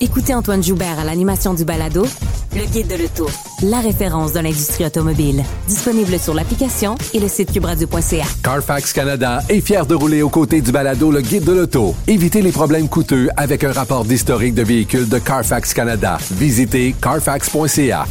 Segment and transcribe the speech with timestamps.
[0.00, 2.06] Écoutez Antoine Joubert à l'animation du balado
[2.54, 3.28] Le Guide de l'Auto,
[3.62, 5.42] la référence de l'industrie automobile.
[5.66, 8.24] Disponible sur l'application et le site cubradio.ca.
[8.44, 11.96] Carfax Canada est fier de rouler aux côtés du balado Le Guide de l'Auto.
[12.06, 16.18] Évitez les problèmes coûteux avec un rapport d'historique de véhicules de Carfax Canada.
[16.30, 18.06] Visitez carfax.ca.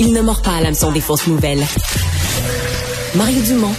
[0.00, 1.64] Il ne mord pas à l'hameçon des fausses nouvelles.
[3.14, 3.74] Mario Dumont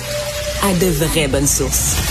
[0.63, 2.06] a de vraies bonnes sources.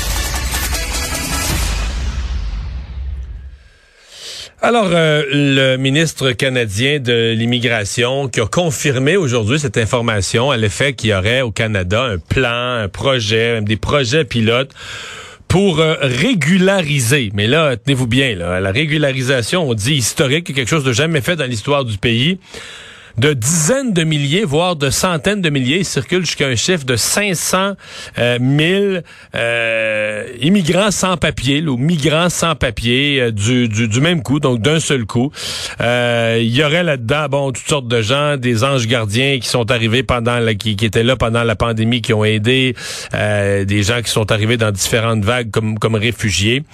[4.68, 10.92] Alors, euh, le ministre canadien de l'immigration qui a confirmé aujourd'hui cette information à l'effet
[10.92, 14.72] qu'il y aurait au Canada un plan, un projet, des projets pilotes
[15.46, 17.30] pour euh, régulariser.
[17.32, 21.36] Mais là, tenez-vous bien, là, la régularisation, on dit historique, quelque chose de jamais fait
[21.36, 22.40] dans l'histoire du pays
[23.18, 26.96] de dizaines de milliers, voire de centaines de milliers, il circule jusqu'à un chiffre de
[26.96, 27.72] 500
[28.18, 28.38] euh,
[28.92, 29.02] 000
[29.34, 34.60] euh, immigrants sans papier, ou migrants sans papier, euh, du, du, du, même coup, donc
[34.60, 35.32] d'un seul coup.
[35.80, 39.70] Euh, il y aurait là-dedans, bon, toutes sortes de gens, des anges gardiens qui sont
[39.70, 42.74] arrivés pendant la, qui, qui étaient là pendant la pandémie, qui ont aidé,
[43.14, 46.64] euh, des gens qui sont arrivés dans différentes vagues comme, comme réfugiés,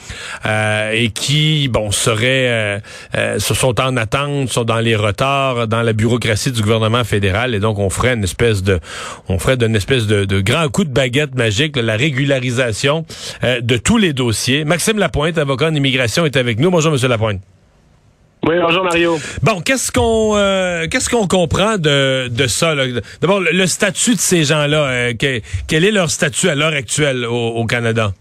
[0.44, 2.82] et qui, bon, seraient,
[3.38, 7.60] se sont en attente, sont dans les retards, dans la bureaucratie du gouvernement fédéral et
[7.60, 8.80] donc on ferait une espèce de
[9.28, 13.04] on ferait d'une espèce de, de, grand coup de baguette magique la régularisation
[13.44, 14.64] euh, de tous les dossiers.
[14.64, 16.70] Maxime Lapointe, avocat en immigration, est avec nous.
[16.70, 17.40] Bonjour Monsieur Lapointe.
[18.44, 19.18] Oui, bonjour Mario.
[19.42, 22.74] Bon, qu'est-ce qu'on euh, qu'est-ce qu'on comprend de, de ça
[23.20, 26.72] D'abord, le, le, statut de ces gens-là, euh, que, quel est leur statut à l'heure
[26.72, 28.12] actuelle au, au Canada?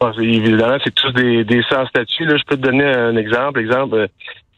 [0.00, 2.24] Bon, Évidemment, c'est tous des, des sans statut.
[2.26, 3.58] Là, je peux te donner un exemple.
[3.60, 4.08] Exemple,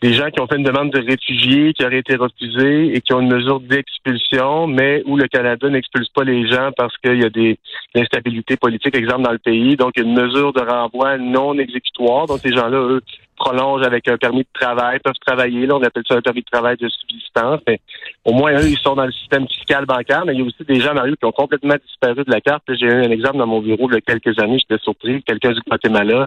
[0.02, 3.14] des gens qui ont fait une demande de réfugiés qui auraient été refusés et qui
[3.14, 7.24] ont une mesure d'expulsion, mais où le Canada n'expulse pas les gens parce qu'il y
[7.24, 7.56] a des
[7.94, 9.76] instabilités politiques, exemple, dans le pays.
[9.76, 12.26] Donc, une mesure de renvoi non exécutoire.
[12.26, 13.00] Donc, ces gens-là, eux,
[13.36, 15.66] prolongent avec un permis de travail, peuvent travailler.
[15.66, 17.60] Là, on appelle ça un permis de travail de subsistance.
[17.66, 17.80] Mais
[18.24, 20.24] au moins, eux, ils sont dans le système fiscal bancaire.
[20.26, 22.62] Mais il y a aussi des gens, Mario, qui ont complètement disparu de la carte.
[22.68, 24.58] J'ai eu un exemple dans mon bureau il y a quelques années.
[24.58, 25.22] J'étais surpris.
[25.22, 26.26] Quelqu'un du Guatemala,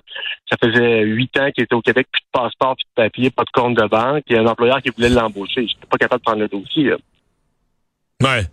[0.50, 3.44] ça faisait huit ans qu'il était au Québec, plus de passeport, plus de papier, pas
[3.44, 4.24] de compte de banque.
[4.28, 5.68] Il y a un employeur qui voulait l'embaucher.
[5.68, 6.94] J'étais pas capable de prendre le dossier.
[8.24, 8.44] Ouais.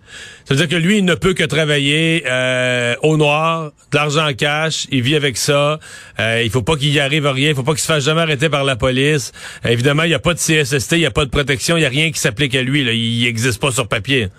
[0.45, 4.29] Ça veut dire que lui, il ne peut que travailler euh, au noir, de l'argent
[4.29, 5.79] en cash, il vit avec ça.
[6.19, 8.05] Euh, il faut pas qu'il y arrive à rien, il faut pas qu'il se fasse
[8.05, 9.31] jamais arrêter par la police.
[9.65, 11.81] Euh, évidemment, il n'y a pas de CSST, il n'y a pas de protection, il
[11.81, 12.83] n'y a rien qui s'applique à lui.
[12.83, 12.91] Là.
[12.93, 14.31] Il n'existe pas sur papier.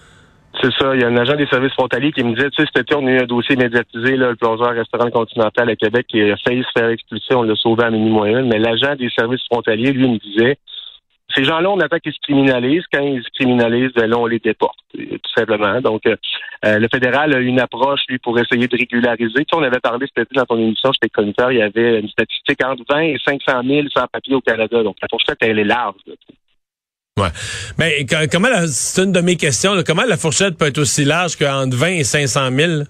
[0.62, 0.94] C'est ça.
[0.94, 2.94] Il y a un agent des services frontaliers qui me disait, tu sais, cet été,
[2.94, 6.36] on a eu un dossier médiatisé, là, le plongeur restaurant continental à Québec qui a
[6.46, 8.42] failli se faire expulser, on l'a sauvé à moyen.
[8.42, 10.58] Mais l'agent des services frontaliers, lui, me disait,
[11.36, 12.86] ces gens-là, on attend qu'ils se criminalisent.
[12.92, 15.82] Quand ils se criminalisent, ben là, on les déporte, tout simplement.
[15.82, 16.16] Donc, euh,
[16.64, 19.40] le fédéral a une approche, lui, pour essayer de régulariser.
[19.40, 22.10] Tu sais, on avait parlé été dans ton émission, j'étais conducteur, il y avait une
[22.10, 24.84] statistique entre 20 et 500 000 sans papier au Canada.
[24.84, 25.96] Donc, la fourchette, elle est large.
[26.08, 26.14] Là.
[27.20, 27.30] Ouais.
[27.78, 31.36] Mais comment c'est une de mes questions, là, comment la fourchette peut être aussi large
[31.36, 32.72] qu'entre 20 et 500 000?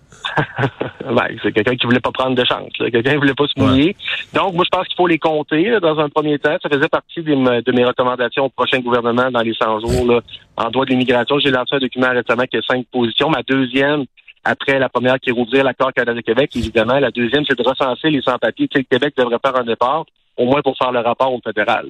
[1.06, 2.72] ben, c'est quelqu'un qui voulait pas prendre de chance.
[2.78, 3.88] Quelqu'un qui voulait pas se mouiller.
[3.88, 3.96] Ouais.
[4.34, 6.56] Donc, moi, je pense qu'il faut les compter là, dans un premier temps.
[6.64, 10.08] Ça faisait partie des, de mes recommandations au prochain gouvernement dans les 100 jours.
[10.08, 10.22] Là.
[10.56, 13.30] En droit de l'immigration, j'ai lancé un document récemment qui a cinq positions.
[13.30, 14.06] Ma deuxième,
[14.46, 16.98] après la première qui est rouvrir l'accord Canada-Québec, évidemment.
[16.98, 18.70] La deuxième, c'est de recenser les sans-papiers.
[18.70, 20.06] Tu sais, le Québec devrait faire un départ
[20.38, 21.88] au moins pour faire le rapport au fédéral.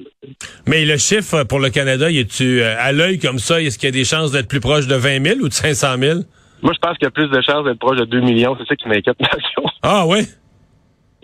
[0.66, 3.60] Mais le chiffre pour le Canada, y est-tu à l'œil comme ça?
[3.60, 5.96] Est-ce qu'il y a des chances d'être plus proche de 20 000 ou de 500
[5.98, 6.20] 000?
[6.62, 8.56] Moi, je pense qu'il y a plus de chances d'être proche de 2 millions.
[8.58, 9.64] C'est ça qui m'inquiète, Nation.
[9.82, 10.26] Ah oui?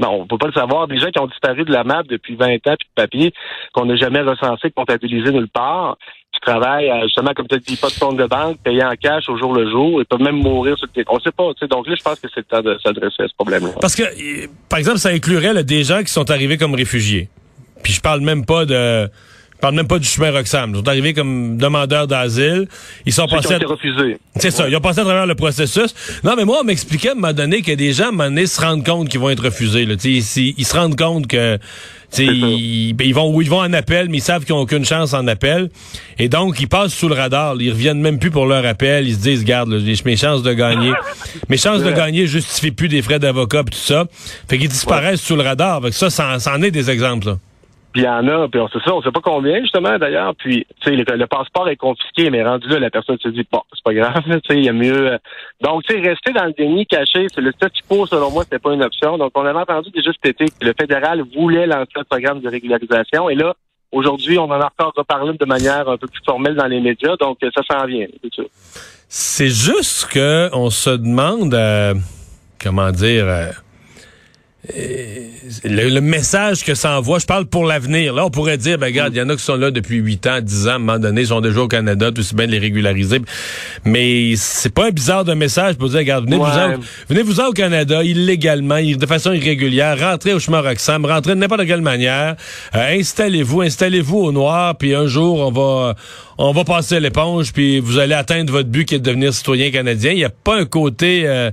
[0.01, 0.89] Non, on peut pas le savoir.
[0.89, 3.33] Des gens qui ont disparu de la map depuis 20 ans, puis de papier,
[3.75, 5.99] qu'on n'a jamais recensé, comptabilisé nulle part,
[6.33, 9.37] qui travaillent, justement, comme tu dit, pas de compte de banque, payés en cash au
[9.37, 11.53] jour le jour, ils peuvent même mourir sur le On sait pas.
[11.69, 13.73] Donc là, je pense que c'est le temps de s'adresser à ce problème-là.
[13.81, 14.05] Parce que,
[14.69, 17.29] par exemple, ça inclurait là, des gens qui sont arrivés comme réfugiés.
[17.83, 19.09] Puis je parle même pas de...
[19.61, 20.71] Je parle même pas du chemin Roxham.
[20.71, 22.67] Ils sont arrivés comme demandeurs d'asile.
[23.05, 23.49] Ils sont Ceux passés.
[23.49, 24.17] Qui ont été refusés.
[24.37, 24.67] C'est ça.
[24.67, 25.95] Ils ont passé à travers le processus.
[26.25, 28.25] Non, mais moi, on m'expliquait à un moment donné que des gens, à un moment
[28.25, 29.85] donné, se rendent compte qu'ils vont être refusés.
[29.85, 29.97] Là.
[30.03, 31.59] Ils, ils se rendent compte que
[32.17, 35.27] Ils, ils, vont ils vont en appel, mais ils savent qu'ils n'ont aucune chance en
[35.29, 35.69] appel.
[36.19, 37.55] Et donc, ils passent sous le radar.
[37.61, 39.07] Ils reviennent même plus pour leur appel.
[39.07, 40.93] Ils se disent, garde, mes chances de gagner.
[41.51, 44.07] mes chances de gagner justifient plus des frais d'avocat et tout ça.
[44.49, 45.83] Fait qu'ils disparaissent sous le radar.
[45.83, 47.37] Fait ça, ça, en est des exemples.
[47.93, 50.35] Puis il y en a, puis on sait ça, on sait pas combien justement d'ailleurs.
[50.37, 53.63] Puis tu sais, le, passeport est confisqué, mais rendu là, la personne se dit bon,
[53.73, 55.13] c'est pas grave, tu sais, il y a mieux.
[55.13, 55.19] Euh.
[55.61, 58.61] Donc tu sais, rester dans le déni caché, c'est le statu quo selon moi, c'était
[58.61, 59.19] pas une option.
[59.19, 62.49] Donc on avait entendu déjà cet été que le fédéral voulait lancer un programme de
[62.49, 63.55] régularisation, et là
[63.93, 67.17] aujourd'hui, on en a encore reparlé de manière un peu plus formelle dans les médias,
[67.17, 68.07] donc ça s'en vient.
[69.09, 71.95] C'est juste que on se demande, euh,
[72.63, 73.25] comment dire.
[73.27, 73.51] Euh,
[74.69, 78.13] le, message que ça envoie, je parle pour l'avenir.
[78.13, 80.27] Là, on pourrait dire, ben regarde, il y en a qui sont là depuis 8
[80.27, 82.47] ans, 10 ans, à un moment donné, ils sont déjà au Canada, tout aussi bien
[82.47, 83.23] de les régulariser.
[83.85, 86.45] Mais c'est pas un bizarre de message pour dire, regarde, venez, vous,
[87.09, 91.67] venez vous au Canada, illégalement, de façon irrégulière, rentrez au chemin Roxham, rentrez de n'importe
[91.67, 92.37] quelle manière,
[92.75, 95.95] euh, installez-vous, installez-vous au noir, puis un jour, on va
[96.43, 99.71] on va passer l'éponge, puis vous allez atteindre votre but qui est de devenir citoyen
[99.71, 100.13] canadien.
[100.13, 101.51] Il n'y a pas un côté, euh,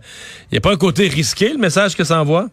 [0.50, 2.48] il y a pas un côté risqué, le message que ça envoie?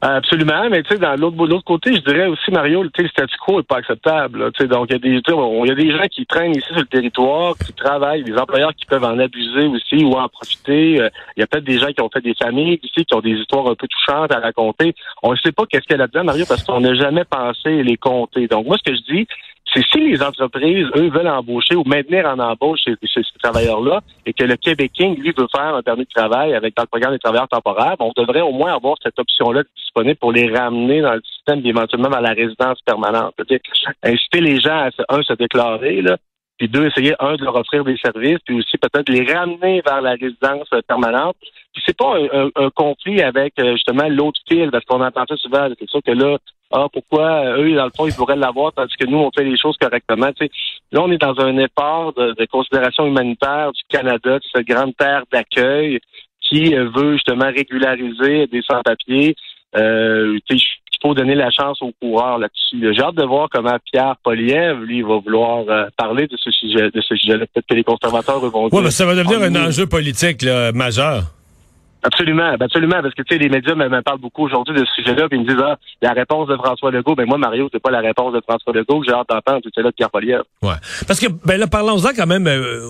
[0.00, 3.58] Absolument, mais tu sais, dans l'autre l'autre côté, je dirais aussi, Mario, le statu quo
[3.58, 4.52] est pas acceptable.
[4.52, 6.68] Tu sais, donc il y a des il y a des gens qui traînent ici
[6.68, 11.00] sur le territoire, qui travaillent, des employeurs qui peuvent en abuser aussi ou en profiter.
[11.00, 13.20] Euh, il y a peut-être des gens qui ont fait des familles ici, qui ont
[13.20, 14.94] des histoires un peu touchantes à raconter.
[15.24, 17.96] On ne sait pas qu'est-ce qu'elle a là-dedans, Mario, parce qu'on n'a jamais pensé les
[17.96, 18.46] compter.
[18.46, 19.26] Donc moi, ce que je dis,
[19.72, 24.32] c'est si les entreprises, eux, veulent embaucher ou maintenir en embauche ces, ces, travailleurs-là et
[24.32, 27.18] que le Québécois, lui, veut faire un permis de travail avec dans le programme des
[27.18, 31.22] travailleurs temporaires, on devrait au moins avoir cette option-là disponible pour les ramener dans le
[31.22, 33.34] système, éventuellement à la résidence permanente.
[34.02, 36.16] Inciter les gens à, un, se déclarer, là,
[36.58, 40.02] puis deux, essayer, un, de leur offrir des services, puis aussi peut-être les ramener vers
[40.02, 41.36] la résidence permanente.
[41.72, 45.68] Puis c'est pas un, conflit avec euh, justement l'autre fil, parce qu'on entend ça souvent,
[45.78, 46.38] c'est sûr que là,
[46.70, 49.44] ah, pourquoi euh, eux, dans le fond, ils pourraient l'avoir, tandis que nous, on fait
[49.44, 50.30] les choses correctement.
[50.32, 50.50] Tu
[50.92, 55.22] là, on est dans un effort de, considération humanitaire du Canada, de cette grande terre
[55.32, 56.00] d'accueil
[56.40, 59.34] qui euh, veut justement régulariser des sans-papiers.
[59.76, 60.38] Euh,
[61.02, 62.94] il faut donner la chance aux coureurs là-dessus.
[62.94, 66.90] J'ai hâte de voir comment Pierre Poliev, lui, va vouloir euh, parler de ce sujet,
[66.90, 67.46] de ce sujet-là.
[67.46, 68.78] Peut-être que les conservateurs vont dire.
[68.78, 71.24] Oui, mais ça va devenir un enjeu politique majeur.
[72.02, 75.02] Absolument, ben, absolument, parce que tu sais, les médias me, parlent beaucoup aujourd'hui de ce
[75.02, 77.82] sujet-là, puis ils me disent ah, la réponse de François Legault, ben moi, Mario, c'est
[77.82, 80.42] pas la réponse de François Legault que j'ai hâte d'entendre, c'est là de Pierre Poliev.
[80.62, 80.74] Ouais.
[81.08, 82.88] Parce que ben là, parlons-en quand même euh,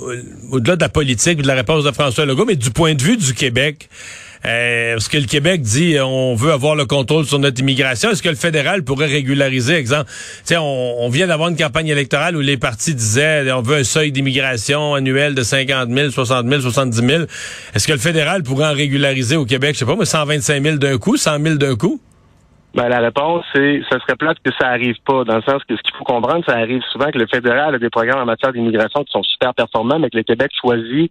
[0.53, 3.17] au-delà de la politique, de la réponse de François Legault, mais du point de vue
[3.17, 3.89] du Québec.
[4.45, 8.11] Euh, parce que le Québec dit on veut avoir le contrôle sur notre immigration.
[8.11, 10.11] Est-ce que le fédéral pourrait régulariser, exemple,
[10.53, 14.13] on, on vient d'avoir une campagne électorale où les partis disaient on veut un seuil
[14.13, 17.25] d'immigration annuel de 50 000, 60 000, 70 000.
[17.75, 20.77] Est-ce que le fédéral pourrait en régulariser au Québec, je sais pas, mais 125 000
[20.77, 22.01] d'un coup, 100 000 d'un coup?
[22.75, 25.75] Ben, la réponse, c'est ça serait plate que ça arrive pas, dans le sens que
[25.75, 28.53] ce qu'il faut comprendre, ça arrive souvent que le fédéral a des programmes en matière
[28.53, 31.11] d'immigration qui sont super performants, mais que le Québec choisit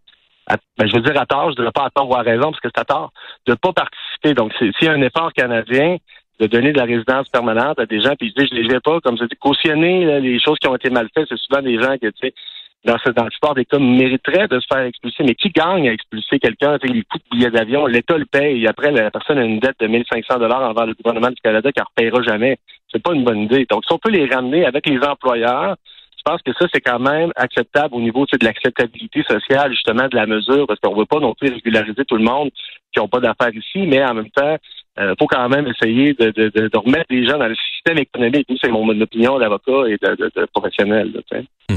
[0.78, 2.52] ben, je veux dire à tort, je ne dirais pas à tort ou à raison,
[2.52, 3.12] parce que c'est à tort,
[3.46, 4.34] de ne pas participer.
[4.34, 5.98] Donc, s'il y a un effort canadien
[6.40, 8.80] de donner de la résidence permanente à des gens, puis je dis, je les vais
[8.80, 11.82] pas, comme je dis, cautionner les choses qui ont été mal faites, c'est souvent des
[11.82, 12.34] gens qui, tu sais,
[12.86, 15.24] dans, ce, dans le sport des cas, mériteraient de se faire expulser.
[15.24, 16.78] Mais qui gagne à expulser quelqu'un?
[16.84, 18.64] Les coûts de billets d'avion, l'État le paye.
[18.64, 21.72] Et après, la personne a une dette de 1500 dollars envers le gouvernement du Canada
[21.72, 22.58] qui ne repayera jamais.
[22.92, 23.66] C'est pas une bonne idée.
[23.70, 25.76] Donc, si on peut les ramener avec les employeurs,
[26.28, 30.26] pense que ça, c'est quand même acceptable au niveau de l'acceptabilité sociale, justement, de la
[30.26, 32.50] mesure, parce qu'on ne veut pas non plus régulariser tout le monde
[32.92, 34.58] qui n'ont pas d'affaires ici, mais en même temps,
[34.98, 38.00] il euh, faut quand même essayer de, de, de, remettre les gens dans le système
[38.00, 38.48] économique.
[38.62, 41.14] C'est mon, opinion d'avocat et de, professionnel.
[41.70, 41.76] Hmm.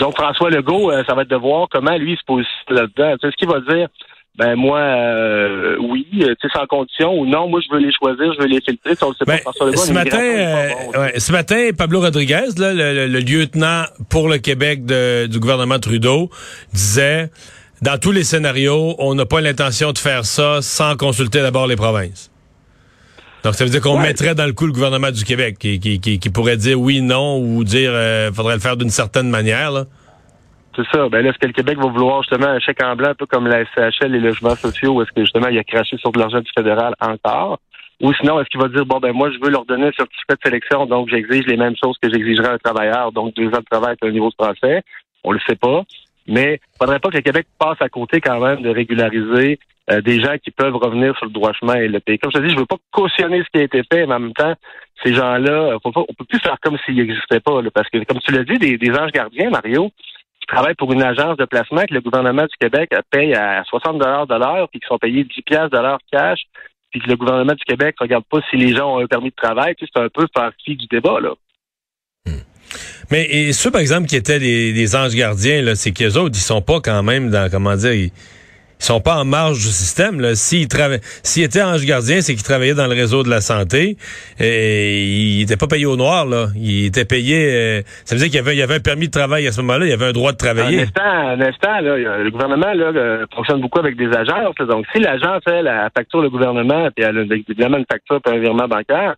[0.00, 3.14] Donc, François Legault, euh, ça va être de voir comment lui se positionne là-dedans.
[3.22, 3.88] Ce qu'il va dire,
[4.38, 8.34] ben moi, euh, oui, tu sais, sans condition, ou non, moi je veux les choisir,
[8.34, 8.94] je veux les filtrer.
[8.94, 13.06] Si on le sait pas, ben, ce matin, euh, ce matin, Pablo Rodriguez, là, le,
[13.20, 16.30] lieutenant pour le Québec du gouvernement Trudeau,
[16.74, 17.30] disait
[17.82, 21.76] dans tous les scénarios, on n'a pas l'intention de faire ça sans consulter d'abord les
[21.76, 22.30] provinces.
[23.44, 26.00] Donc, ça veut dire qu'on mettrait dans le coup le gouvernement du Québec, qui, qui,
[26.00, 29.70] qui, pourrait dire oui, non, ou dire euh, faudrait le faire d'une certaine manière.
[29.70, 29.84] Là.
[30.76, 31.08] C'est ça.
[31.08, 33.24] Ben là, est-ce que le Québec va vouloir justement un chèque en blanc, un peu
[33.24, 36.18] comme la SCHL, les logements sociaux, ou est-ce que justement il a craché sur de
[36.18, 37.58] l'argent du fédéral encore?
[38.02, 40.34] Ou sinon, est-ce qu'il va dire, bon, ben moi, je veux leur donner un certificat
[40.34, 43.60] de sélection, donc j'exige les mêmes choses que j'exigerais à un travailleur, donc deux ans
[43.60, 44.82] de travail avec un niveau de français?
[45.24, 45.82] On le sait pas.
[46.26, 49.58] Mais il faudrait pas que le Québec passe à côté quand même de régulariser
[49.90, 52.18] euh, des gens qui peuvent revenir sur le droit chemin et le pays.
[52.18, 54.20] Comme je te dis, je veux pas cautionner ce qui a été fait, mais en
[54.20, 54.54] même temps,
[55.02, 58.44] ces gens-là, on peut plus faire comme s'ils n'existaient pas, parce que, comme tu l'as
[58.44, 59.90] dit, des anges gardiens, Mario,
[60.46, 64.26] travaillent pour une agence de placement que le gouvernement du Québec paye à 60 dollars
[64.26, 66.40] de l'heure, puis qui sont payés 10 piastres de l'heure cash,
[66.90, 69.34] puis que le gouvernement du Québec regarde pas si les gens ont un permis de
[69.34, 70.26] travail, tu c'est un peu
[70.64, 71.30] fi du débat, là.
[73.10, 76.62] Mais et ceux, par exemple, qui étaient des, anges gardiens, c'est qu'eux autres, ils sont
[76.62, 78.10] pas quand même dans, comment dire,
[78.78, 80.20] sont pas en marge du système.
[80.20, 80.34] Là.
[80.34, 83.96] S'ils, étaient anges gardiens, c'est qu'ils travaillaient dans le réseau de la santé.
[84.38, 86.26] Et ils n'étaient pas payés au noir.
[86.26, 86.48] Là.
[86.56, 87.54] Ils étaient payés...
[87.54, 89.60] Euh, ça veut dire qu'il y avait, y avait un permis de travail à ce
[89.62, 89.86] moment-là.
[89.86, 90.80] Il y avait un droit de travailler.
[90.80, 94.56] Un instant, un instant là, le gouvernement là, euh, fonctionne beaucoup avec des agences.
[94.68, 98.30] Donc, si l'agence fait la facture le gouvernement, puis elle a évidemment une facture et
[98.30, 99.14] un virement bancaire,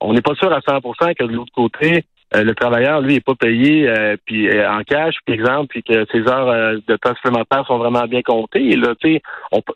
[0.00, 0.80] on n'est pas sûr à 100
[1.18, 4.82] que de l'autre côté, euh, le travailleur, lui, n'est pas payé euh, puis euh, en
[4.82, 8.74] cash, par exemple, puis que ses heures de temps supplémentaires sont vraiment bien comptées.
[8.76, 9.20] Là, il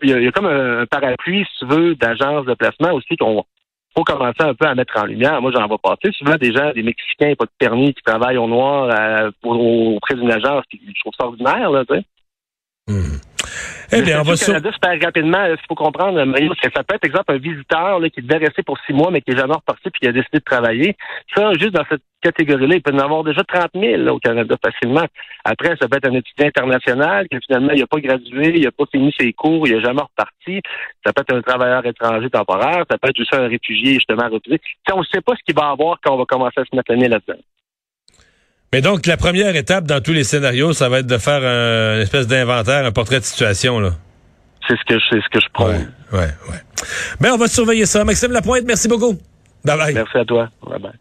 [0.02, 3.44] y, a comme un, parapluie, si tu veux, d'agence de placement aussi qu'on
[3.96, 5.40] faut commencer un peu à mettre en lumière.
[5.40, 8.48] Moi, j'en vois passer souvent des gens, des Mexicains, pas de permis, qui travaillent au
[8.48, 12.04] noir auprès d'une agence, puis je trouve ça ordinaire, là, tu sais.
[12.88, 13.29] Mmh.
[13.92, 17.04] Eh bien, on va Canada, super rapidement, il faut comprendre, Mario, que ça peut être,
[17.04, 19.90] exemple, un visiteur là, qui devait rester pour six mois, mais qui est jamais reparti
[19.90, 20.96] puis qui a décidé de travailler.
[21.34, 25.06] Ça, juste dans cette catégorie-là, il peut en avoir déjà 30 000 au Canada facilement.
[25.44, 28.70] Après, ça peut être un étudiant international qui finalement, il n'a pas gradué, il n'a
[28.70, 30.60] pas fini ses cours, il n'a jamais reparti.
[31.04, 34.60] Ça peut être un travailleur étranger temporaire, ça peut être aussi un réfugié justement refusé.
[34.92, 36.92] on ne sait pas ce qu'il va avoir quand on va commencer à se mettre
[36.92, 37.40] l'année là-dedans.
[38.72, 41.96] Mais donc, la première étape dans tous les scénarios, ça va être de faire un,
[41.96, 43.90] une espèce d'inventaire, un portrait de situation, là.
[44.68, 45.66] C'est ce que je, c'est ce que je prends.
[45.68, 46.18] Ouais, ouais,
[46.50, 46.60] ouais.
[47.20, 48.04] Ben, on va surveiller ça.
[48.04, 49.18] Maxime Lapointe, merci beaucoup.
[49.64, 49.94] Bye bye.
[49.94, 50.48] Merci à toi.
[50.62, 51.00] Bye bye.